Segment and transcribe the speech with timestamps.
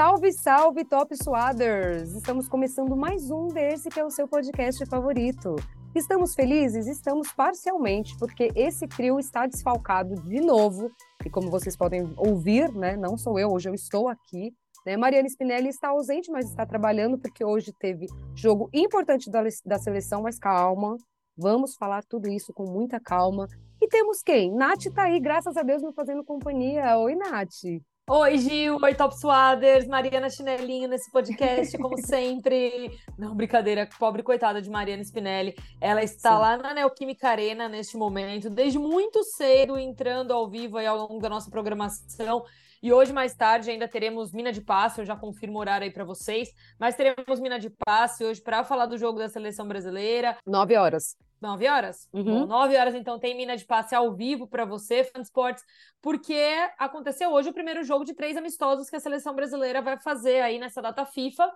[0.00, 2.14] Salve, salve, Top Suaders!
[2.14, 5.56] Estamos começando mais um desse que é o seu podcast favorito.
[5.94, 6.86] Estamos felizes?
[6.86, 10.90] Estamos parcialmente, porque esse trio está desfalcado de novo.
[11.22, 12.96] E como vocês podem ouvir, né?
[12.96, 14.54] Não sou eu, hoje eu estou aqui.
[14.86, 14.96] Né?
[14.96, 20.22] Mariana Spinelli está ausente, mas está trabalhando, porque hoje teve jogo importante da, da seleção,
[20.22, 20.96] mas calma.
[21.36, 23.46] Vamos falar tudo isso com muita calma.
[23.78, 24.50] E temos quem?
[24.50, 26.96] Nath está aí, graças a Deus, me fazendo companhia.
[26.96, 27.82] Oi, Nath.
[28.12, 28.76] Oi, Gil.
[28.82, 29.86] Oi, Top Swaders.
[29.86, 32.98] Mariana Chinelinho nesse podcast, como sempre.
[33.16, 33.88] Não, brincadeira.
[34.00, 35.54] Pobre coitada de Mariana Spinelli.
[35.80, 36.40] Ela está Sim.
[36.40, 41.20] lá na Neoquímica Arena neste momento, desde muito cedo, entrando ao vivo aí ao longo
[41.20, 42.42] da nossa programação.
[42.82, 45.92] E hoje, mais tarde, ainda teremos Mina de Passe, eu já confirmo o horário aí
[45.92, 46.48] para vocês,
[46.80, 50.36] mas teremos Mina de Passe hoje para falar do jogo da seleção brasileira.
[50.44, 51.14] Nove horas.
[51.40, 52.08] Nove horas?
[52.12, 52.24] Uhum.
[52.24, 55.64] Bom, nove horas, então, tem mina de passe ao vivo para você, fã de esportes,
[56.02, 56.38] porque
[56.78, 60.58] aconteceu hoje o primeiro jogo de três amistosos que a seleção brasileira vai fazer aí
[60.58, 61.50] nessa data FIFA.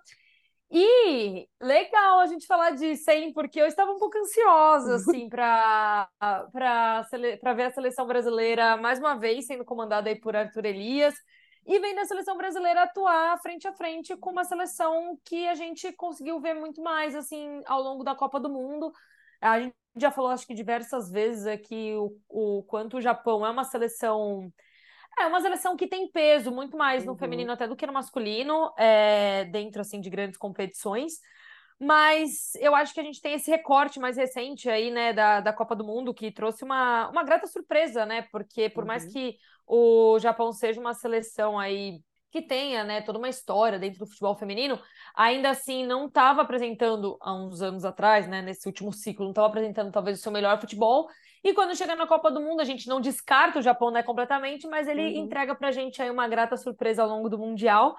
[0.70, 3.32] E legal a gente falar disso, hein?
[3.32, 6.08] Porque eu estava um pouco ansiosa, assim, para
[7.54, 11.14] ver a seleção brasileira mais uma vez sendo comandada aí por Arthur Elias
[11.66, 15.92] e vendo a seleção brasileira atuar frente a frente com uma seleção que a gente
[15.92, 18.92] conseguiu ver muito mais, assim, ao longo da Copa do Mundo.
[19.44, 23.50] A gente já falou, acho que diversas vezes aqui, o, o quanto o Japão é
[23.50, 24.50] uma seleção.
[25.18, 27.18] É uma seleção que tem peso muito mais no uhum.
[27.18, 31.20] feminino até do que no masculino, é, dentro assim de grandes competições.
[31.78, 35.52] Mas eu acho que a gente tem esse recorte mais recente aí, né, da, da
[35.52, 38.22] Copa do Mundo, que trouxe uma, uma grata surpresa, né?
[38.32, 38.88] Porque por uhum.
[38.88, 42.00] mais que o Japão seja uma seleção aí
[42.34, 44.76] que tenha né, toda uma história dentro do futebol feminino,
[45.14, 49.46] ainda assim não estava apresentando há uns anos atrás, né, nesse último ciclo, não estava
[49.46, 51.08] apresentando talvez o seu melhor futebol.
[51.44, 54.66] E quando chega na Copa do Mundo, a gente não descarta o Japão né, completamente,
[54.66, 55.24] mas ele uhum.
[55.26, 57.94] entrega para a gente aí uma grata surpresa ao longo do Mundial.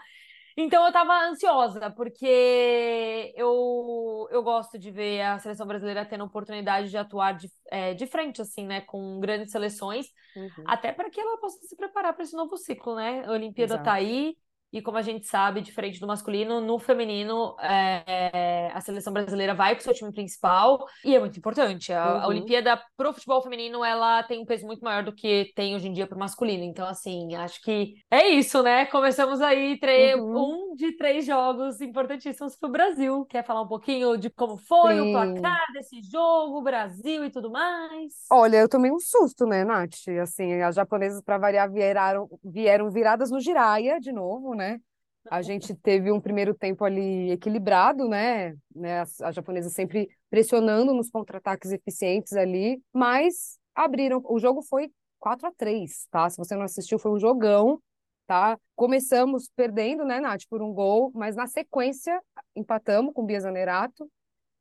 [0.57, 6.89] Então eu estava ansiosa, porque eu, eu gosto de ver a seleção brasileira tendo oportunidade
[6.89, 8.79] de atuar de, é, de frente, assim, né?
[8.81, 10.63] Com grandes seleções, uhum.
[10.65, 13.25] até para que ela possa se preparar para esse novo ciclo, né?
[13.25, 14.37] A Olimpíada está aí,
[14.71, 19.73] e como a gente sabe, diferente do masculino, no feminino, é, a seleção brasileira vai
[19.73, 21.93] com o seu time principal e é muito importante.
[21.93, 22.21] A, uhum.
[22.21, 25.87] a Olimpíada pro futebol feminino, ela tem um peso muito maior do que tem hoje
[25.87, 26.63] em dia pro masculino.
[26.63, 28.85] Então, assim, acho que é isso, né?
[28.85, 29.79] Começamos aí
[30.17, 30.71] uhum.
[30.71, 33.25] um de três jogos importantíssimos pro Brasil.
[33.25, 35.01] Quer falar um pouquinho de como foi Sim.
[35.01, 38.13] o placar desse jogo, Brasil e tudo mais?
[38.31, 40.07] Olha, eu tomei um susto, né, Nath?
[40.21, 44.73] Assim, as japonesas, para variar, vieram, vieram viradas no Jiraya de novo, né?
[44.73, 44.79] né?
[45.29, 48.55] A gente teve um primeiro tempo ali equilibrado, né?
[48.75, 49.01] né?
[49.01, 54.21] As, as japonesas sempre pressionando nos contra-ataques eficientes ali, mas abriram.
[54.25, 56.29] O jogo foi 4 a 3 tá?
[56.29, 57.81] Se você não assistiu, foi um jogão,
[58.27, 58.57] tá?
[58.75, 62.21] Começamos perdendo, né, Nath, por um gol, mas na sequência
[62.55, 64.09] empatamos com o Bia Zanerato.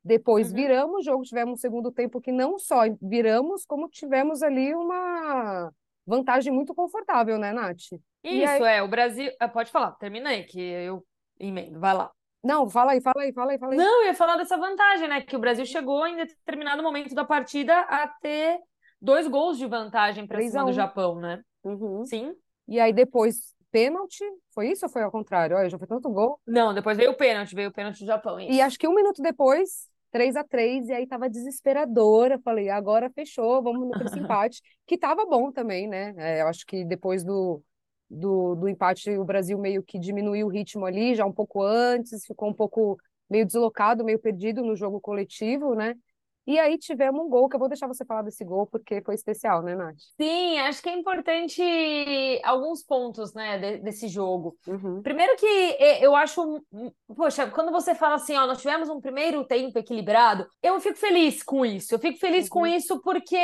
[0.03, 0.55] Depois uhum.
[0.55, 5.71] viramos o jogo, tivemos um segundo tempo que não só viramos, como tivemos ali uma
[6.05, 7.93] vantagem muito confortável, né, Nath?
[8.23, 8.77] Isso, aí...
[8.77, 8.83] é.
[8.83, 9.31] O Brasil.
[9.39, 11.05] Ah, pode falar, terminei, que eu
[11.39, 11.79] emendo.
[11.79, 12.11] Vai lá.
[12.43, 13.77] Não, fala aí, fala aí, fala aí, fala aí.
[13.77, 15.21] Não, eu ia falar dessa vantagem, né?
[15.21, 18.59] Que o Brasil chegou em determinado momento da partida a ter
[19.01, 21.41] dois gols de vantagem para cima do Japão, né?
[21.63, 22.05] Uhum.
[22.05, 22.35] Sim.
[22.67, 24.23] E aí depois, pênalti?
[24.53, 25.57] Foi isso ou foi ao contrário?
[25.57, 26.39] Olha, já foi tanto gol.
[26.45, 28.39] Não, depois veio o pênalti, veio o pênalti do Japão.
[28.39, 28.51] Isso.
[28.51, 32.39] E acho que um minuto depois, 3 a 3 e aí tava desesperadora.
[32.39, 36.13] Falei, agora fechou, vamos no esse empate, que tava bom também, né?
[36.17, 37.61] É, eu acho que depois do
[38.09, 42.23] do, do empate, o Brasil meio que diminuiu o ritmo ali, já um pouco antes,
[42.25, 42.97] ficou um pouco
[43.29, 45.95] meio deslocado, meio perdido no jogo coletivo, né?
[46.47, 49.15] E aí tivemos um gol, que eu vou deixar você falar desse gol, porque foi
[49.15, 49.95] especial, né, Nath?
[50.19, 51.61] Sim, acho que é importante
[52.43, 54.55] alguns pontos, né, de, desse jogo.
[54.67, 55.01] Uhum.
[55.01, 56.61] Primeiro que eu acho,
[57.15, 61.41] poxa, quando você fala assim, ó, nós tivemos um primeiro tempo equilibrado, eu fico feliz
[61.41, 61.95] com isso.
[61.95, 62.49] Eu fico feliz uhum.
[62.49, 63.37] com isso porque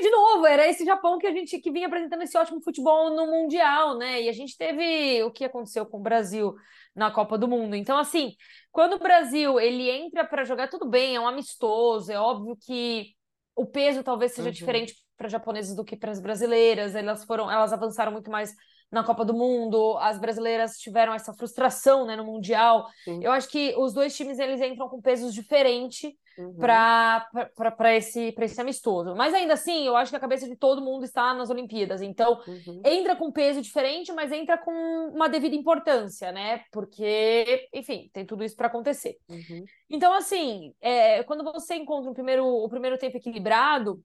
[0.00, 3.14] porque, de novo, era esse Japão que a gente que vinha apresentando esse ótimo futebol
[3.14, 4.22] no Mundial, né?
[4.22, 6.54] E a gente teve o que aconteceu com o Brasil
[6.94, 7.76] na Copa do Mundo.
[7.76, 8.34] Então, assim,
[8.72, 13.14] quando o Brasil ele entra para jogar, tudo bem, é um amistoso, é óbvio que
[13.54, 14.54] o peso talvez seja uhum.
[14.54, 16.94] diferente para japoneses do que para as brasileiras.
[16.94, 18.54] Elas foram, elas avançaram muito mais
[18.90, 22.86] na Copa do Mundo, as brasileiras tiveram essa frustração né, no Mundial.
[23.04, 23.20] Sim.
[23.22, 26.56] Eu acho que os dois times eles entram com pesos diferentes uhum.
[26.56, 29.14] para esse, esse amistoso.
[29.14, 32.02] Mas ainda assim, eu acho que a cabeça de todo mundo está nas Olimpíadas.
[32.02, 32.82] Então, uhum.
[32.84, 34.72] entra com peso diferente, mas entra com
[35.14, 36.64] uma devida importância, né?
[36.72, 39.16] Porque, enfim, tem tudo isso para acontecer.
[39.28, 39.64] Uhum.
[39.88, 44.02] Então, assim, é, quando você encontra um primeiro, o primeiro tempo equilibrado,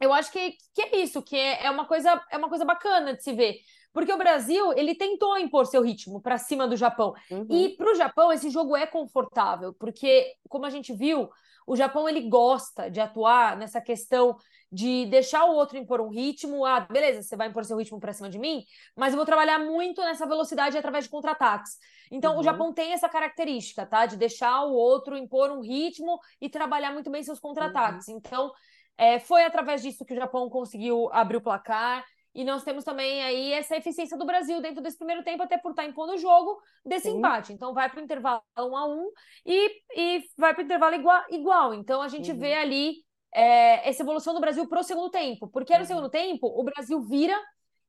[0.00, 3.14] eu acho que, que é isso, que é, é uma coisa é uma coisa bacana
[3.14, 3.56] de se ver.
[3.94, 7.14] Porque o Brasil, ele tentou impor seu ritmo para cima do Japão.
[7.30, 7.46] Uhum.
[7.48, 11.30] E para o Japão, esse jogo é confortável, porque, como a gente viu,
[11.64, 14.36] o Japão ele gosta de atuar nessa questão
[14.70, 16.64] de deixar o outro impor um ritmo.
[16.64, 18.64] Ah, beleza, você vai impor seu ritmo para cima de mim,
[18.96, 21.78] mas eu vou trabalhar muito nessa velocidade através de contra-ataques.
[22.10, 22.40] Então, uhum.
[22.40, 24.06] o Japão tem essa característica, tá?
[24.06, 28.08] De deixar o outro impor um ritmo e trabalhar muito bem seus contra-ataques.
[28.08, 28.16] Uhum.
[28.16, 28.52] Então,
[28.98, 32.04] é, foi através disso que o Japão conseguiu abrir o placar.
[32.34, 35.70] E nós temos também aí essa eficiência do Brasil dentro desse primeiro tempo, até por
[35.70, 37.18] estar impondo o jogo desse Sim.
[37.18, 37.52] empate.
[37.52, 39.10] Então vai para o intervalo 1 a 1
[39.46, 41.74] e, e vai para o intervalo igual, igual.
[41.74, 42.38] Então a gente uhum.
[42.38, 42.96] vê ali
[43.32, 45.48] é, essa evolução do Brasil para o segundo tempo.
[45.48, 45.78] Porque uhum.
[45.78, 47.40] no segundo tempo, o Brasil vira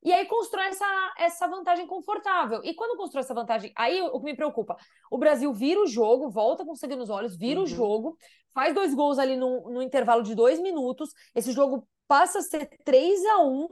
[0.03, 2.61] e aí constrói essa, essa vantagem confortável.
[2.63, 4.77] E quando constrói essa vantagem, aí o que me preocupa,
[5.09, 7.65] o Brasil vira o jogo, volta com sangue nos olhos, vira uhum.
[7.65, 8.15] o jogo,
[8.53, 12.69] faz dois gols ali no, no intervalo de dois minutos, esse jogo passa a ser
[12.83, 13.67] 3 a 1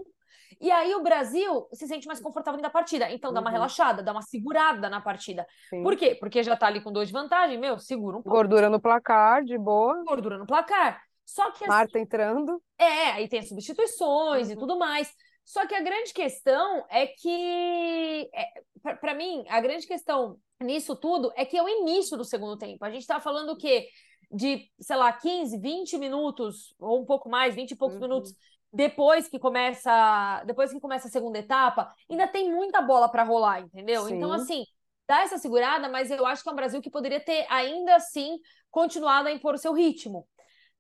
[0.60, 3.12] e aí o Brasil se sente mais confortável da partida.
[3.12, 3.54] Então dá uma uhum.
[3.54, 5.46] relaxada, dá uma segurada na partida.
[5.70, 5.84] Sim.
[5.84, 6.16] Por quê?
[6.16, 8.38] Porque já tá ali com dois de vantagem, meu, segura um pouco.
[8.38, 10.04] Gordura no placar, de boa.
[10.06, 11.02] Gordura no placar.
[11.26, 12.62] Só que Marta assim, entrando.
[12.78, 14.54] É, aí tem as substituições uhum.
[14.54, 15.14] e tudo mais.
[15.46, 21.32] Só que a grande questão é que, é, para mim, a grande questão nisso tudo
[21.36, 22.84] é que é o início do segundo tempo.
[22.86, 23.88] A gente tá falando o quê?
[24.32, 28.02] De, sei lá, 15, 20 minutos, ou um pouco mais, 20 e poucos uhum.
[28.02, 28.34] minutos
[28.74, 33.62] depois que começa depois que começa a segunda etapa, ainda tem muita bola para rolar,
[33.62, 34.06] entendeu?
[34.06, 34.16] Sim.
[34.16, 34.66] Então, assim,
[35.08, 38.40] dá essa segurada, mas eu acho que é um Brasil que poderia ter ainda assim
[38.72, 40.28] continuado a impor o seu ritmo.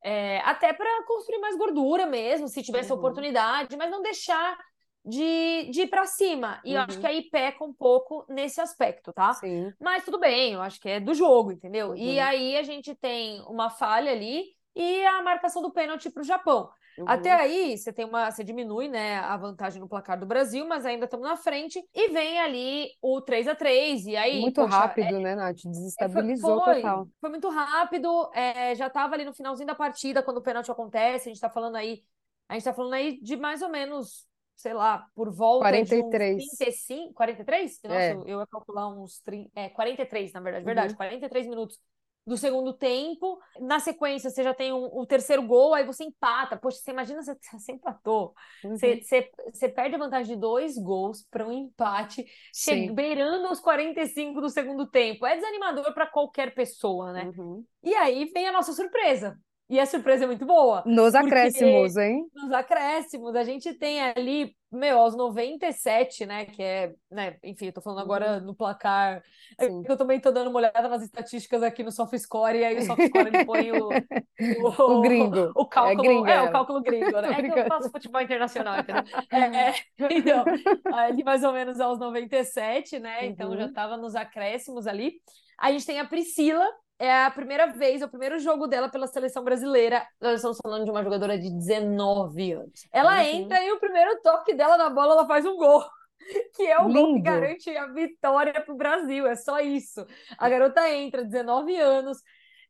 [0.04, 2.98] É, até para construir mais gordura mesmo, se tivesse uhum.
[2.98, 4.58] oportunidade, mas não deixar
[5.06, 6.60] de, de ir para cima.
[6.66, 6.76] E uhum.
[6.76, 7.12] eu acho que uhum.
[7.12, 9.34] aí peca um pouco nesse aspecto, tá?
[9.34, 9.72] Sim.
[9.80, 11.90] Mas tudo bem, eu acho que é do jogo, entendeu?
[11.90, 11.96] Uhum.
[11.96, 14.46] E aí a gente tem uma falha ali
[14.76, 16.70] e a marcação do pênalti para o Japão.
[16.98, 17.06] Uhum.
[17.08, 18.30] Até aí, você tem uma.
[18.30, 21.84] Você diminui né, a vantagem no placar do Brasil, mas ainda estamos na frente.
[21.94, 24.42] E vem ali o 3 a 3 E aí.
[24.42, 25.64] Muito poxa, rápido, é, né, Nath?
[25.66, 27.08] Desestabilizou foi, total.
[27.20, 28.30] Foi muito rápido.
[28.34, 31.30] É, já estava ali no finalzinho da partida, quando o pênalti acontece.
[31.30, 32.04] A gente está falando aí.
[32.48, 36.38] A gente está falando aí de mais ou menos sei lá, por volta 43.
[36.38, 37.80] de uns 35, 43?
[37.84, 38.14] Nossa, é.
[38.14, 40.98] eu ia calcular uns 30, é, 43, na verdade, verdade, uhum.
[40.98, 41.80] 43 minutos
[42.26, 43.40] do segundo tempo.
[43.60, 46.58] Na sequência, você já tem um, o terceiro gol, aí você empata.
[46.58, 48.34] Poxa, você imagina você, você empatou.
[48.64, 48.78] Uhum.
[48.78, 53.60] Você, você, você, perde a vantagem de dois gols para um empate, chegando, beirando os
[53.60, 55.26] 45 do segundo tempo.
[55.26, 57.32] É desanimador para qualquer pessoa, né?
[57.38, 57.64] Uhum.
[57.84, 59.38] E aí vem a nossa surpresa.
[59.70, 60.84] E a surpresa é muito boa.
[60.86, 62.26] Nos acréscimos, hein?
[62.36, 63.34] Nos acréscimos.
[63.34, 66.46] A gente tem ali, meu, aos 97, né?
[66.46, 67.38] Que é, né?
[67.42, 68.48] Enfim, eu tô falando agora uhum.
[68.48, 69.24] no placar.
[69.58, 69.84] É Sim.
[69.88, 73.28] Eu também tô dando uma olhada nas estatísticas aqui no SofaScore, e aí o SofaScore
[73.30, 73.90] ele põe o,
[74.68, 75.52] o, o gringo.
[75.56, 76.04] O, cálculo.
[76.04, 77.30] É, gringo, é, o cálculo gringo, né?
[77.40, 79.04] É que eu faço futebol internacional, entendeu?
[79.32, 79.74] É, é,
[80.12, 80.44] então,
[80.94, 83.22] ali mais ou menos aos 97, né?
[83.22, 83.26] Uhum.
[83.28, 83.74] Então já uhum.
[83.74, 85.14] tava nos acréscimos ali.
[85.58, 86.68] A gente tem a Priscila,
[87.00, 90.06] é a primeira vez, é o primeiro jogo dela pela seleção brasileira.
[90.22, 92.88] Nós estamos falando de uma jogadora de 19 anos.
[92.92, 93.22] Ela uhum.
[93.22, 95.84] entra e o primeiro toque dela na bola, ela faz um gol.
[96.56, 97.02] Que é o Lindo.
[97.02, 99.28] gol que garante a vitória para o Brasil.
[99.28, 100.06] É só isso.
[100.38, 102.18] A garota entra, 19 anos.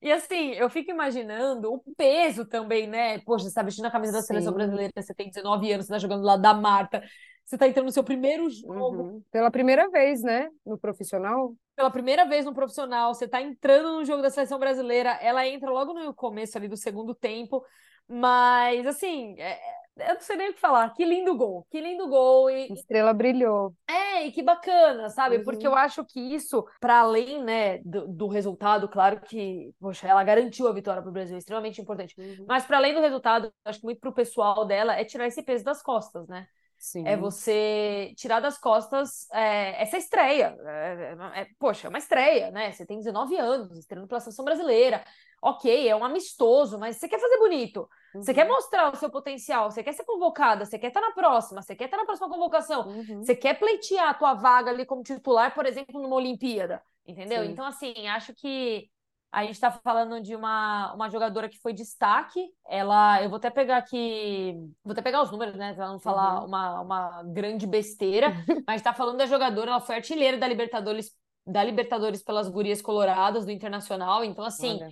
[0.02, 3.20] E assim, eu fico imaginando o peso também, né?
[3.20, 4.28] Poxa, você tá vestindo a camisa da Sim.
[4.28, 7.02] seleção brasileira, você tem 19 anos, você tá jogando lá da Marta.
[7.46, 9.04] Você está entrando no seu primeiro jogo.
[9.04, 9.24] Uhum.
[9.32, 10.50] Pela primeira vez, né?
[10.66, 11.54] No profissional.
[11.76, 15.12] Pela primeira vez no profissional, você está entrando no jogo da seleção brasileira.
[15.22, 17.64] Ela entra logo no começo ali do segundo tempo.
[18.08, 19.60] Mas, assim, é,
[19.98, 20.92] eu não sei nem o que falar.
[20.94, 22.50] Que lindo gol, que lindo gol.
[22.50, 23.74] E, estrela brilhou.
[23.88, 25.38] É, e que bacana, sabe?
[25.38, 25.44] Uhum.
[25.44, 30.24] Porque eu acho que isso, para além, né, do, do, resultado, claro que, poxa, ela
[30.24, 32.16] garantiu a vitória para o Brasil, é extremamente importante.
[32.18, 32.46] Uhum.
[32.48, 35.44] Mas para além do resultado, acho que muito para o pessoal dela é tirar esse
[35.44, 36.48] peso das costas, né?
[36.84, 37.08] Sim.
[37.08, 40.54] É você tirar das costas é, essa estreia.
[40.66, 42.74] É, é, é poxa, é uma estreia, né?
[42.74, 45.02] Você tem 19 anos, estreando pela seleção brasileira.
[45.42, 47.88] Ok, é um amistoso, mas você quer fazer bonito.
[48.14, 48.22] Uhum.
[48.22, 48.56] Você quer uhum.
[48.56, 51.86] mostrar o seu potencial, você quer ser convocada, você quer estar na próxima, você quer
[51.86, 53.24] estar na próxima convocação, uhum.
[53.24, 56.84] você quer pleitear a tua vaga ali como titular, por exemplo, numa Olimpíada.
[57.08, 57.44] Entendeu?
[57.44, 57.52] Sim.
[57.52, 58.90] Então, assim, acho que
[59.34, 62.40] a gente está falando de uma, uma jogadora que foi destaque.
[62.70, 65.74] Ela, eu vou até pegar aqui, vou até pegar os números, né?
[65.74, 66.48] Para não falar uhum.
[66.48, 68.32] uma, uma grande besteira,
[68.68, 71.12] mas está falando da jogadora, ela foi artilheira da Libertadores,
[71.48, 74.24] da Libertadores pelas Gurias Coloradas do Internacional.
[74.24, 74.92] Então, assim, Olha.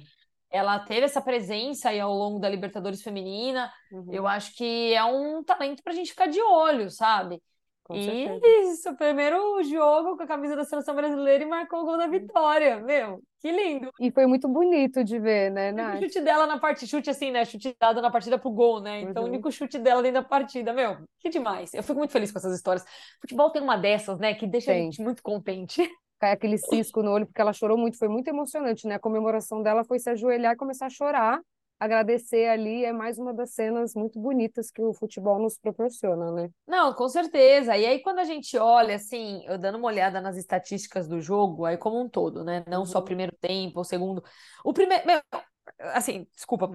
[0.50, 3.72] ela teve essa presença aí ao longo da Libertadores feminina.
[3.92, 4.12] Uhum.
[4.12, 7.40] Eu acho que é um talento para a gente ficar de olho, sabe?
[7.92, 12.08] Com Isso, primeiro jogo com a camisa da seleção brasileira e marcou o gol da
[12.08, 12.80] vitória.
[12.80, 13.92] Meu, que lindo.
[14.00, 15.98] E foi muito bonito de ver, né, Nath?
[15.98, 17.44] O chute dela na parte, chute assim, né?
[17.46, 19.02] Chute dado na partida pro gol, né?
[19.02, 19.30] Então, uhum.
[19.30, 20.74] o único chute dela dentro da partida.
[20.74, 21.74] Meu, que demais.
[21.74, 22.86] Eu fico muito feliz com essas histórias.
[23.20, 24.34] Futebol tem uma dessas, né?
[24.34, 24.82] Que deixa tem.
[24.82, 25.90] a gente muito contente.
[26.20, 28.96] Cai aquele cisco no olho, porque ela chorou muito, foi muito emocionante, né?
[28.96, 31.42] A comemoração dela foi se ajoelhar e começar a chorar
[31.82, 36.50] agradecer ali é mais uma das cenas muito bonitas que o futebol nos proporciona, né?
[36.68, 37.76] Não, com certeza.
[37.76, 41.66] E aí, quando a gente olha, assim, eu dando uma olhada nas estatísticas do jogo,
[41.66, 42.64] aí como um todo, né?
[42.68, 42.86] Não uhum.
[42.86, 44.24] só o primeiro tempo, o segundo.
[44.64, 45.04] O primeiro.
[45.80, 46.70] Assim, desculpa,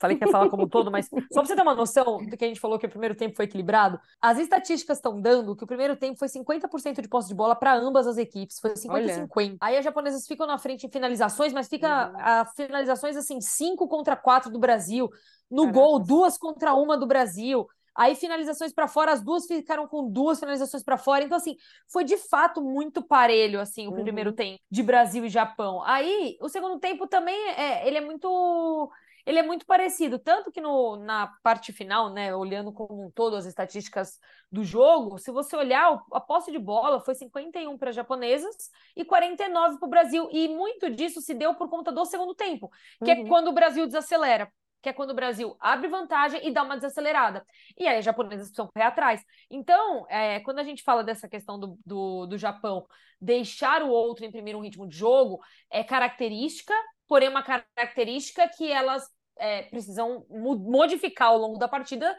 [0.00, 2.36] falei que ia falar como um todo, mas só para você ter uma noção do
[2.36, 5.62] que a gente falou que o primeiro tempo foi equilibrado, as estatísticas estão dando que
[5.62, 9.14] o primeiro tempo foi 50% de posse de bola para ambas as equipes, foi 50
[9.14, 9.56] 50.
[9.60, 12.16] Aí as japonesas ficam na frente em finalizações, mas fica uhum.
[12.18, 15.10] a finalizações assim, 5 contra 4 do Brasil,
[15.50, 15.78] no Caraca.
[15.78, 17.66] gol, duas contra uma do Brasil.
[17.94, 21.24] Aí finalizações para fora, as duas ficaram com duas finalizações para fora.
[21.24, 24.02] Então assim, foi de fato muito parelho assim o uhum.
[24.02, 25.82] primeiro tempo de Brasil e Japão.
[25.84, 28.90] Aí o segundo tempo também é, ele é muito
[29.26, 33.36] ele é muito parecido, tanto que no, na parte final, né, olhando como um todo
[33.36, 34.18] as estatísticas
[34.50, 38.54] do jogo, se você olhar, a posse de bola foi 51 para as japonesas
[38.96, 42.70] e 49 para o Brasil, e muito disso se deu por conta do segundo tempo,
[43.04, 43.26] que é uhum.
[43.26, 44.50] é quando o Brasil desacelera
[44.82, 47.44] que é quando o Brasil abre vantagem e dá uma desacelerada.
[47.78, 49.22] E aí as japonesas precisam correr atrás.
[49.50, 52.86] Então, é, quando a gente fala dessa questão do, do, do Japão
[53.20, 56.72] deixar o outro imprimir um ritmo de jogo, é característica
[57.10, 59.04] porém uma característica que elas
[59.36, 62.16] é, precisam modificar ao longo da partida,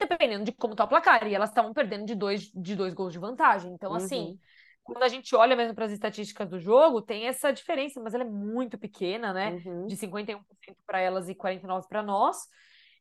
[0.00, 1.24] dependendo de como está o placar.
[1.28, 3.72] E elas estavam perdendo de dois, de dois gols de vantagem.
[3.72, 4.24] Então, assim, uhum.
[4.30, 4.40] assim,
[4.82, 8.24] quando a gente olha mesmo para as estatísticas do jogo, tem essa diferença, mas ela
[8.24, 9.62] é muito pequena, né?
[9.64, 9.86] Uhum.
[9.86, 10.40] De 51%
[10.84, 12.36] para elas e 49% para nós.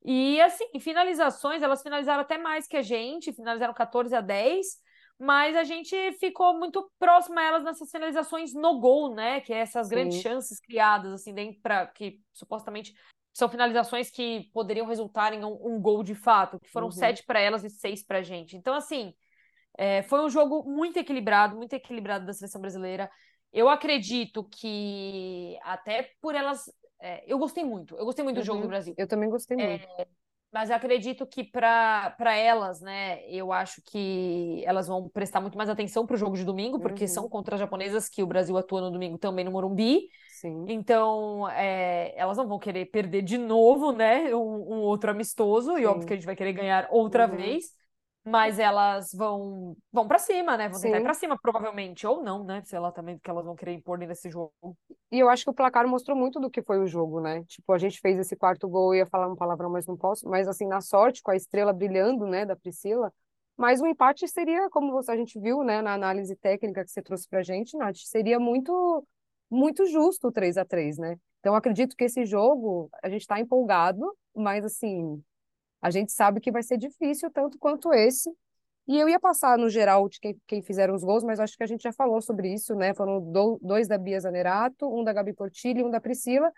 [0.03, 4.84] E assim, finalizações, elas finalizaram até mais que a gente, finalizaram 14 a 10
[5.19, 9.39] mas a gente ficou muito próximo a elas nessas finalizações no gol, né?
[9.41, 9.95] Que é essas Sim.
[9.95, 12.93] grandes chances criadas, assim, dentro para que supostamente
[13.33, 16.91] são finalizações que poderiam resultar em um, um gol de fato, que foram uhum.
[16.91, 18.55] sete para elas e seis para a gente.
[18.55, 19.13] Então, assim,
[19.77, 23.09] é, foi um jogo muito equilibrado, muito equilibrado da seleção brasileira.
[23.51, 26.71] Eu acredito que até por elas.
[26.99, 28.43] É, eu gostei muito, eu gostei muito uhum.
[28.43, 28.69] do jogo do uhum.
[28.69, 28.93] Brasil.
[28.97, 29.85] Eu também gostei muito.
[29.97, 30.07] É,
[30.55, 36.07] mas acredito que para elas, né, eu acho que elas vão prestar muito mais atenção
[36.07, 37.09] para o jogo de domingo, porque uhum.
[37.09, 40.07] são contra as japonesas que o Brasil atua no domingo também no Morumbi.
[40.29, 40.63] Sim.
[40.69, 45.81] Então, é, elas não vão querer perder de novo, né, um, um outro amistoso, Sim.
[45.81, 47.35] e óbvio que a gente vai querer ganhar outra uhum.
[47.35, 47.65] vez
[48.25, 50.67] mas elas vão vão para cima, né?
[50.67, 52.61] Vão tentar ir para cima, provavelmente, ou não, né?
[52.65, 54.51] Sei lá também do que elas vão querer impor nesse jogo.
[55.11, 57.43] E eu acho que o placar mostrou muito do que foi o jogo, né?
[57.43, 60.27] Tipo, a gente fez esse quarto gol, eu ia falar um palavrão, mas não posso,
[60.27, 63.13] mas assim, na sorte, com a estrela brilhando, né, da Priscila,
[63.55, 67.01] mas o empate seria, como você, a gente viu, né, na análise técnica que você
[67.01, 69.05] trouxe pra gente, Nath, seria muito,
[69.49, 71.15] muito justo o 3 a 3 né?
[71.39, 75.23] Então, acredito que esse jogo, a gente está empolgado, mas assim,
[75.85, 78.31] a gente sabe que vai ser difícil tanto quanto esse.
[78.87, 81.61] E eu ia passar no geral de quem, quem fizeram os gols, mas acho que
[81.61, 82.91] a gente já falou sobre isso, né?
[82.95, 86.51] Foram do, dois da Bia Zanerato, um da Gabi Portilli e um da Priscila.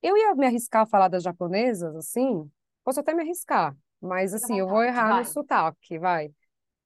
[0.00, 2.48] Eu ia me arriscar a falar das japonesas, assim,
[2.84, 5.18] posso até me arriscar, mas assim, vontade, eu vou errar vai.
[5.18, 6.30] no sotaque, vai.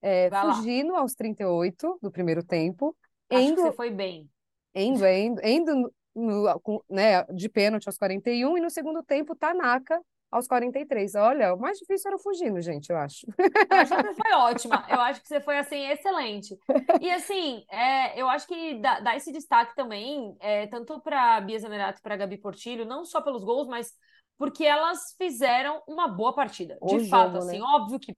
[0.00, 1.00] É, vai fugindo lá.
[1.00, 2.96] aos 38 do primeiro tempo.
[3.30, 4.30] Acho indo, que você foi bem.
[4.74, 10.00] Indo, indo, indo no, no, né, de pênalti aos 41 e no segundo tempo, Tanaka
[10.32, 11.14] aos 43.
[11.14, 13.26] Olha, o mais difícil era fugindo, gente, eu acho.
[13.38, 14.86] Eu acho que você foi ótima.
[14.88, 16.58] Eu acho que você foi, assim, excelente.
[17.00, 21.58] E, assim, é, eu acho que dá, dá esse destaque também, é, tanto para Bia
[21.58, 23.92] Zanerato e para Gabi Portilho, não só pelos gols, mas
[24.38, 26.78] porque elas fizeram uma boa partida.
[26.82, 27.64] De o fato, jogo, assim, né?
[27.64, 28.14] óbvio que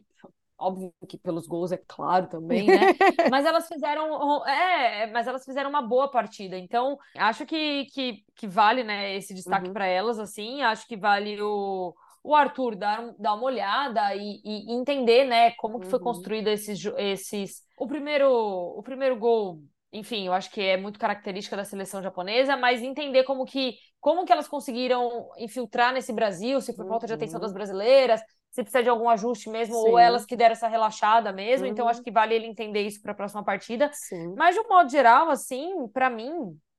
[0.56, 2.94] óbvio que pelos gols é claro também, né?
[3.30, 6.56] mas elas fizeram é, mas elas fizeram uma boa partida.
[6.56, 9.72] Então, acho que, que, que vale, né, esse destaque uhum.
[9.72, 11.92] para elas assim, acho que vale o
[12.24, 16.04] o Arthur dar, dar uma olhada e, e entender, né, como que foi uhum.
[16.04, 17.62] construído esses, esses...
[17.78, 19.60] O primeiro, o primeiro gol,
[19.92, 24.24] enfim, eu acho que é muito característica da seleção japonesa, mas entender como que, como
[24.24, 27.56] que elas conseguiram infiltrar nesse Brasil, se foi falta de atenção das uhum.
[27.56, 29.88] brasileiras, se precisa de algum ajuste mesmo, Sim.
[29.88, 31.66] ou elas que deram essa relaxada mesmo.
[31.66, 31.72] Uhum.
[31.72, 32.04] Então, acho uhum.
[32.04, 33.90] que vale ele entender isso para a próxima partida.
[33.92, 34.32] Sim.
[34.34, 36.32] Mas, de um modo geral, assim, para mim,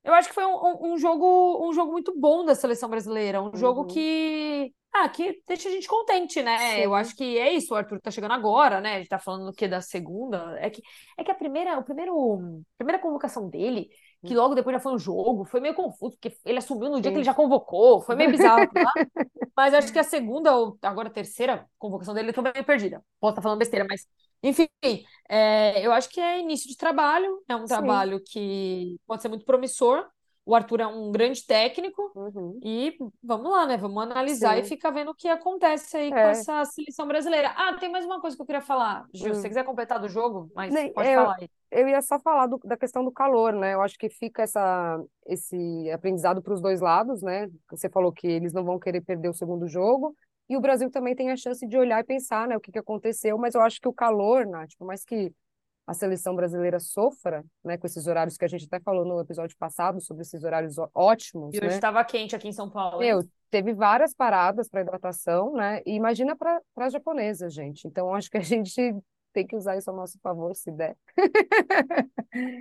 [0.04, 3.42] eu acho que foi um, um, jogo, um jogo muito bom da seleção brasileira.
[3.42, 3.56] Um uhum.
[3.56, 6.58] jogo que ah, que deixa a gente contente, né?
[6.58, 6.82] Sim.
[6.82, 8.96] Eu acho que é isso, o Arthur tá chegando agora, né?
[8.96, 10.58] A gente tá falando que da segunda.
[10.60, 10.82] É que,
[11.18, 13.90] é que a primeira, o primeiro, a primeira convocação dele,
[14.26, 14.38] que hum.
[14.38, 17.14] logo depois já foi um jogo, foi meio confuso, porque ele assumiu no dia Sim.
[17.14, 18.92] que ele já convocou, foi meio bizarro, tá?
[19.56, 23.04] Mas acho que a segunda, ou agora a terceira convocação dele, eu tô meio perdida.
[23.20, 24.06] Posso estar tá falando besteira, mas
[24.44, 24.68] enfim,
[25.28, 27.68] É, eu acho que é início de trabalho, é um Sim.
[27.68, 30.06] trabalho que pode ser muito promissor.
[30.46, 32.60] O Arthur é um grande técnico Uhum.
[32.62, 33.78] e vamos lá, né?
[33.78, 34.70] Vamos analisar e Sim.
[34.70, 36.32] ficar vendo o que acontece aí com É.
[36.32, 37.50] essa seleção brasileira.
[37.58, 39.06] Ah, tem mais uma coisa que eu queria falar.
[39.12, 39.50] Gil, se você Hum.
[39.50, 41.50] quiser completar do jogo, mas Nem- pode eu, falar aí.
[41.72, 43.74] eu ia só falar do- da questão do calor, né?
[43.74, 47.50] Eu acho que fica essa, esse aprendizado para os dois lados, né?
[47.72, 50.16] Você falou que eles não vão querer perder o segundo jogo,
[50.48, 52.78] e o Brasil também tem a chance de olhar e pensar, né, o que que
[52.78, 55.34] aconteceu, mas eu acho que o calor, Nath, por mais que
[55.88, 59.56] a seleção brasileira sofra, né, com esses horários que a gente até falou no episódio
[59.58, 61.76] passado, sobre esses horários ótimos, E hoje né?
[61.76, 63.00] estava quente aqui em São Paulo?
[63.00, 65.82] Meu, teve várias paradas para hidratação, né?
[65.86, 67.88] E imagina para as japonesas, gente.
[67.88, 68.96] Então, acho que a gente
[69.36, 70.96] tem que usar isso a nosso favor, se der.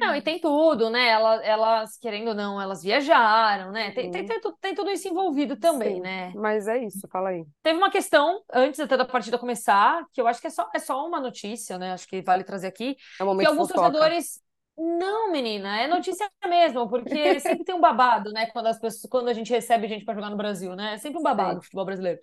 [0.00, 1.08] Não, e tem tudo, né?
[1.08, 3.92] Elas, elas, querendo ou não, elas viajaram, né?
[3.92, 6.32] Tem, tem, tem, tem tudo isso envolvido também, Sim, né?
[6.34, 7.44] mas é isso, fala aí.
[7.62, 10.78] Teve uma questão, antes até da partida começar, que eu acho que é só, é
[10.80, 11.92] só uma notícia, né?
[11.92, 13.90] Acho que vale trazer aqui, É um que momento alguns fofoca.
[13.92, 14.42] torcedores.
[14.76, 18.46] Não, menina, é notícia mesmo, porque sempre tem um babado, né?
[18.46, 20.94] Quando as pessoas, quando a gente recebe gente para jogar no Brasil, né?
[20.94, 21.58] É sempre um babado Sim.
[21.60, 22.18] o futebol brasileiro.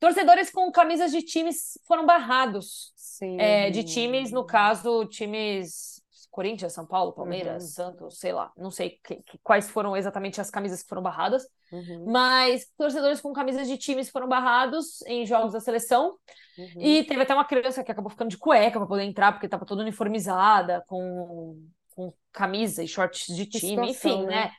[0.00, 2.92] Torcedores com camisas de times foram barrados.
[2.96, 3.84] Sim, É, de vi.
[3.84, 7.68] times, no caso, times Corinthians, São Paulo, Palmeiras, Uhum.
[7.70, 11.46] Santos, sei lá, não sei que- que- quais foram exatamente as camisas que foram barradas,
[11.72, 16.16] Uhum, mas torcedores com camisas de times foram barrados em jogos da seleção.
[16.56, 16.80] uhum.
[16.80, 19.64] E teve até uma criança que acabou ficando de cueca para poder entrar, porque estava
[19.66, 21.56] toda uniformizada, com,
[21.94, 24.44] com camisa e shorts de time, situação, enfim, né?
[24.46, 24.52] né?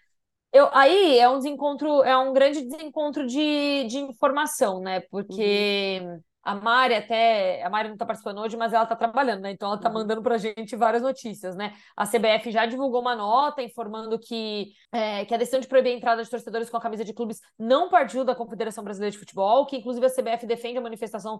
[0.54, 5.00] Eu, aí é um desencontro, é um grande desencontro de, de informação, né?
[5.10, 6.20] Porque Uhum.
[6.44, 9.52] a Mari até, a Mari não está participando hoje, mas ela está trabalhando, né?
[9.52, 9.96] Então ela está Uhum.
[9.96, 11.74] mandando para a gente várias notícias, né?
[11.96, 15.96] A CBF já divulgou uma nota informando que, é, que a decisão de proibir a
[15.98, 19.66] entrada de torcedores com a camisa de clubes não partiu da Confederação Brasileira de Futebol,
[19.66, 21.40] que inclusive a CBF defende a manifestação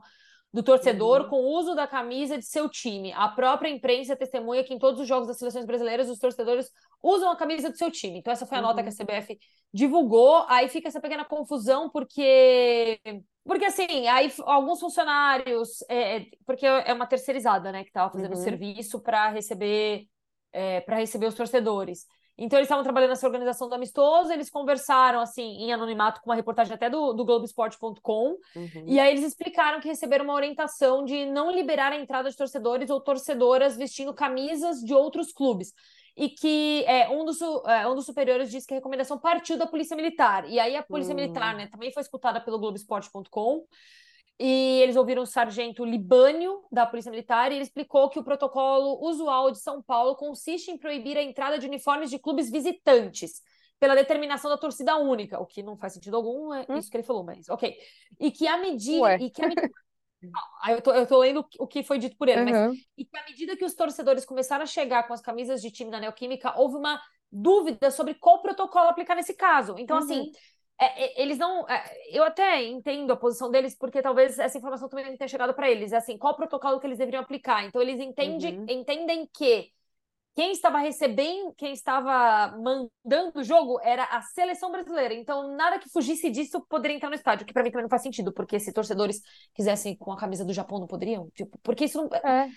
[0.54, 1.30] do torcedor Uhum.
[1.30, 3.14] com o uso da camisa de seu time.
[3.14, 6.70] A própria imprensa testemunha que em todos os jogos das seleções brasileiras os torcedores
[7.02, 8.20] usam a camisa do seu time.
[8.20, 8.98] Então essa foi a nota que a Uhum.
[8.98, 9.40] CBF
[9.74, 10.46] divulgou.
[10.50, 13.00] Aí fica essa pequena confusão porque
[13.44, 18.34] porque assim, aí alguns funcionários, é, é, porque é uma terceirizada, né, que estava fazendo
[18.34, 18.44] o Uhum.
[18.44, 20.06] serviço para receber
[20.86, 22.06] para receber os torcedores.
[22.44, 26.36] Então eles estavam trabalhando nessa organização do amistoso, eles conversaram assim em anonimato com uma
[26.36, 28.86] reportagem até do, do Globoesporte.com Uhum.
[28.88, 32.90] e aí eles explicaram que receberam uma orientação de não liberar a entrada de torcedores
[32.90, 35.74] ou torcedoras vestindo camisas de outros clubes.
[36.18, 39.66] E que é, um, dos, é, um dos superiores disse que a recomendação partiu da
[39.66, 40.48] Polícia Militar.
[40.50, 41.16] E aí a Polícia Hum.
[41.16, 43.66] Militar né, também foi escutada pelo Globoesporte.com.
[44.44, 49.00] E eles ouviram o sargento Libânio, da Polícia Militar, e ele explicou que o protocolo
[49.08, 53.42] usual de São Paulo consiste em proibir a entrada de uniformes de clubes visitantes,
[53.80, 56.78] pela determinação da torcida única, o que não faz sentido algum, é Hum.
[56.78, 57.76] isso que ele falou, mas ok.
[58.20, 59.02] E que a medida.
[59.02, 59.18] Ué.
[59.22, 59.70] E que a medida...
[60.64, 62.74] Aí eu tô, eu tô lendo o que foi dito por ele, mas Uhum.
[62.98, 65.90] e que à medida que os torcedores começaram a chegar com as camisas de time
[65.90, 67.02] da Neoquímica, houve uma
[67.32, 69.76] dúvida sobre qual protocolo aplicar nesse caso.
[69.80, 70.04] Então, Uhum.
[70.04, 70.32] assim,
[70.86, 71.68] é, eles não.
[71.70, 75.54] é, eu até entendo a posição deles, porque talvez essa informação também não tenha chegado
[75.54, 75.92] para eles.
[75.92, 77.64] É assim, qual protocolo que eles deveriam aplicar?
[77.66, 78.66] Então, eles entendem, Uhum.
[78.68, 79.72] entendem que
[80.36, 85.14] quem estava recebendo, quem estava mandando o jogo era a seleção brasileira.
[85.14, 88.02] Então, nada que fugisse disso poderia entrar no estádio, que para mim também não faz
[88.02, 89.22] sentido, porque se torcedores
[89.54, 91.30] quisessem com a camisa do Japão, não poderiam?
[91.32, 92.10] Tipo, porque isso não.
[92.30, 92.50] É.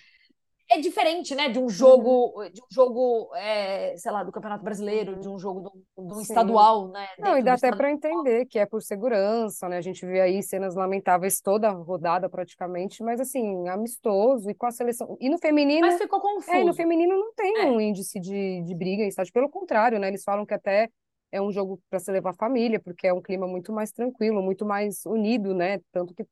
[0.70, 5.20] É diferente, né, de um jogo, de um jogo, é, sei lá, do Campeonato Brasileiro,
[5.20, 6.22] de um jogo de um, de um Sim.
[6.22, 7.06] estadual, né?
[7.18, 9.76] Não, e dá do até para entender que é por segurança, né?
[9.76, 14.66] A gente vê aí cenas lamentáveis toda a rodada praticamente, mas assim, amistoso e com
[14.66, 15.16] a seleção.
[15.20, 16.72] E no feminino, Mas ficou é, e no confuso.
[16.74, 17.66] feminino não tem É.
[17.66, 20.08] um índice de, de briga em estádio, pelo contrário, né?
[20.08, 20.88] Eles falam que até
[21.30, 24.42] é um jogo para se levar a família, porque é um clima muito mais tranquilo,
[24.42, 25.80] muito mais unido, né?
[25.92, 26.24] Tanto que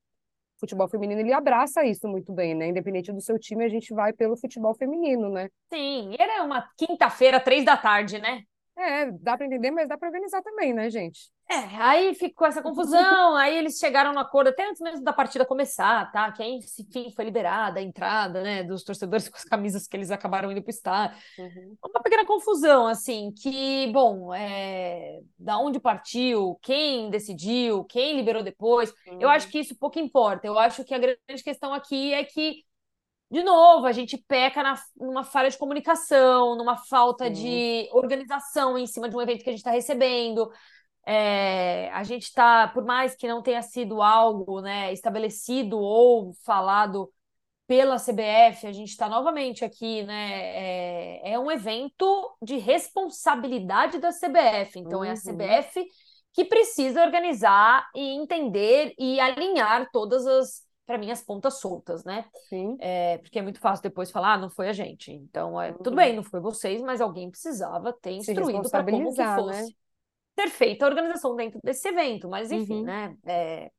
[0.62, 2.68] futebol feminino ele abraça isso muito bem, né?
[2.68, 5.48] Independente do seu time, a gente vai pelo futebol feminino, né?
[5.72, 8.44] Sim, era uma quinta-feira, três da tarde, né?
[8.76, 11.30] É, dá para entender, mas dá para organizar também, né, gente?
[11.50, 15.44] É, aí ficou essa confusão, aí eles chegaram no acordo até antes mesmo da partida
[15.44, 16.32] começar, tá?
[16.32, 20.10] Que aí, enfim, foi liberada a entrada, né, dos torcedores com as camisas que eles
[20.10, 21.18] acabaram indo pro estádio.
[21.38, 21.76] Uhum.
[21.84, 28.94] Uma pequena confusão, assim, que, bom, é, da onde partiu, quem decidiu, quem liberou depois.
[29.20, 30.46] Eu acho que isso pouco importa.
[30.46, 32.64] Eu acho que a grande questão aqui é que,
[33.32, 37.32] de novo, a gente peca na, numa falha de comunicação, numa falta Sim.
[37.32, 40.50] de organização em cima de um evento que a gente está recebendo.
[41.06, 47.10] É, a gente está, por mais que não tenha sido algo né, estabelecido ou falado
[47.66, 51.22] pela CBF, a gente está novamente aqui, né?
[51.24, 54.78] É, é um evento de responsabilidade da CBF.
[54.78, 55.16] Então, é a Uhum.
[55.16, 55.86] CBF
[56.34, 62.24] que precisa organizar e entender e alinhar todas as, para mim, as pontas soltas, né?
[62.48, 62.76] Sim.
[62.80, 65.12] É, porque é muito fácil depois falar, ah, não foi a gente.
[65.12, 69.22] Então, é, tudo bem, não foi vocês, mas alguém precisava ter instruído para como que
[69.22, 69.68] responsabilizar, fosse né?
[70.34, 72.28] ter feito a organização dentro desse evento.
[72.28, 72.82] Mas, enfim, Uhum.
[72.84, 73.16] né?
[73.24, 73.70] É,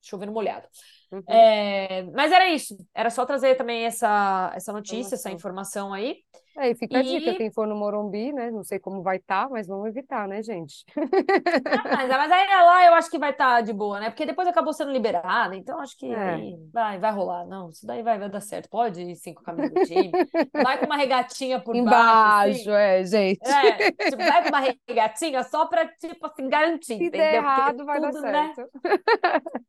[0.00, 0.68] chovendo molhado.
[1.10, 1.22] Uhum.
[1.28, 2.76] É, mas era isso.
[2.94, 5.92] Era só trazer também essa, essa notícia, essa Informação.
[5.92, 6.16] aí.
[6.60, 8.50] É, e fica a dica, E- quem for no Morumbi, né?
[8.50, 10.84] Não sei como vai estar, mas vamos evitar, né, gente?
[10.96, 14.10] Ah, mas, mas aí lá eu acho que vai estar de boa, né?
[14.10, 16.36] Porque depois acabou sendo liberada, então acho que É.
[16.72, 17.46] vai, vai rolar.
[17.46, 18.68] Não, isso daí vai, vai dar certo.
[18.68, 20.10] Pode ir cinco camisas do time.
[20.52, 22.60] Vai com uma regatinha por baixo, assim.
[22.62, 23.46] Embaixo, é, gente.
[23.46, 27.10] É, tipo, vai com uma regatinha só pra, tipo assim, garantir, Se entendeu?
[27.10, 28.52] der Porque errado, vai dar tudo, né?
[28.54, 28.70] certo.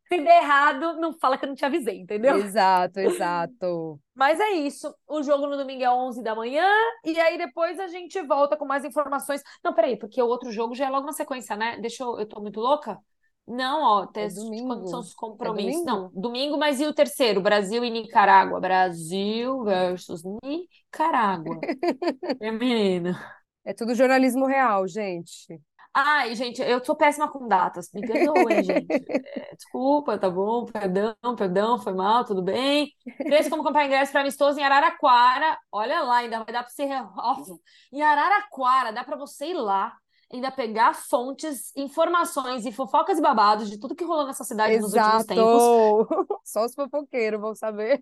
[0.07, 2.37] Se der errado, não fala que eu não te avisei, entendeu?
[2.37, 3.99] Exato, exato.
[4.15, 4.93] Mas é isso.
[5.07, 6.65] O jogo no domingo é 11 da manhã.
[7.05, 9.41] E aí depois a gente volta com mais informações.
[9.63, 11.77] Não, peraí, porque o outro jogo já é logo na sequência, né?
[11.79, 12.19] Deixa eu.
[12.19, 12.99] Eu tô muito louca?
[13.47, 14.67] Não, ó, teste de domingo.
[14.67, 15.83] quando são os É compromissos.
[15.83, 15.85] domingo?
[15.85, 17.41] Não, domingo, mas e o terceiro?
[17.41, 18.59] Brasil e Nicarágua.
[18.59, 21.59] Brasil versus Nicarágua.
[22.39, 23.19] É, menina.
[23.65, 25.59] É tudo jornalismo real, gente.
[25.93, 27.89] Ai, gente, eu sou péssima com datas.
[27.93, 28.87] Me perdoem, gente.
[29.35, 30.65] É, desculpa, tá bom?
[30.65, 32.91] Perdão, perdão, foi mal, tudo bem.
[33.17, 35.57] Preço como comprar ingresso para amistoso em Araraquara.
[35.71, 36.83] Olha lá, ainda vai dar para você.
[37.17, 37.35] Ó,
[37.91, 39.93] Em Araraquara, dá para você ir lá,
[40.31, 44.93] ainda pegar fontes, informações e fofocas e babados de tudo que rolou nessa cidade nos
[44.93, 45.63] últimos tempos.
[45.63, 46.07] Exato.
[46.45, 47.99] Só os fofoqueiros vão saber.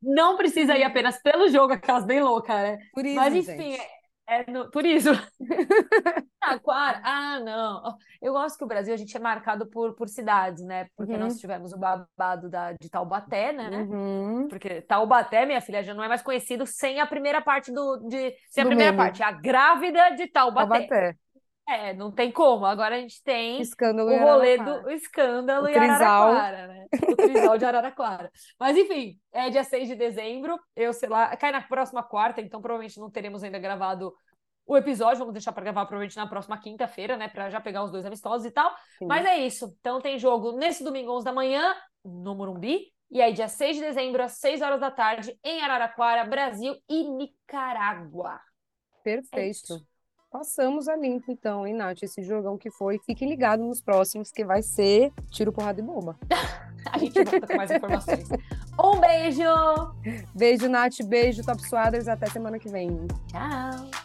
[0.00, 2.78] Não precisa ir apenas pelo jogo, aquelas bem loucas, né?
[2.92, 4.03] Por isso, Mas enfim, gente.
[4.26, 5.10] É, no- por isso.
[6.40, 7.96] Aquário, ah, não.
[8.20, 10.88] Eu gosto que o Brasil a gente é marcado por, por cidades, né?
[10.96, 11.18] Porque Uhum.
[11.18, 13.70] nós tivemos o babado da, de Taubaté, né?
[13.70, 14.48] Uhum.
[14.48, 17.96] Porque Taubaté, minha filha, já não é mais conhecido sem a primeira parte do.
[18.08, 18.96] De, sem a Do primeira meme.
[18.96, 20.86] parte, a grávida de Taubaté.
[20.86, 21.16] Taubaté.
[21.66, 22.66] É, não tem como.
[22.66, 26.32] Agora a gente tem Escândalo o rolê do escândalo O em trisal.
[26.32, 26.86] Araraquara, né?
[26.92, 28.30] O trisal de Araraquara.
[28.58, 30.58] Mas enfim, é dia 6 de dezembro.
[30.76, 34.12] Eu sei lá, cai na próxima quarta, então provavelmente não teremos ainda gravado
[34.66, 35.20] o episódio.
[35.20, 37.28] Vamos deixar para gravar provavelmente na próxima quinta-feira, né?
[37.28, 38.70] Para já pegar os dois amistosos e tal.
[38.98, 39.06] Sim.
[39.06, 39.74] Mas é isso.
[39.80, 41.74] Então tem jogo nesse domingo, 11 da manhã,
[42.04, 42.92] no Morumbi.
[43.10, 47.04] E aí, dia 6 de dezembro, às 6 horas da tarde, em Araraquara, Brasil e
[47.04, 48.40] Nicarágua.
[49.00, 49.50] É Perfeito.
[49.50, 49.93] isso.
[50.34, 52.02] Passamos a limpo, então, hein, Nath?
[52.02, 52.98] Esse jogão que foi.
[52.98, 56.18] Fiquem ligados nos próximos, que vai ser tiro, porrada e bomba.
[56.90, 58.28] A gente volta com mais informações.
[58.76, 59.44] Um beijo!
[60.34, 61.04] Beijo, Nath.
[61.04, 62.08] Beijo, Top Suaders.
[62.08, 63.06] Até semana que vem.
[63.28, 64.03] Tchau!